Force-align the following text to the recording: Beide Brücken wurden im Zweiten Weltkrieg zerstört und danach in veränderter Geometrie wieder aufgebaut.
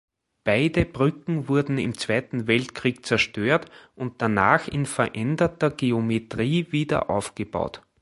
Beide 0.43 0.85
Brücken 0.85 1.47
wurden 1.47 1.77
im 1.77 1.95
Zweiten 1.95 2.47
Weltkrieg 2.47 3.05
zerstört 3.05 3.69
und 3.93 4.19
danach 4.19 4.67
in 4.67 4.87
veränderter 4.87 5.69
Geometrie 5.69 6.65
wieder 6.71 7.11
aufgebaut. 7.11 7.83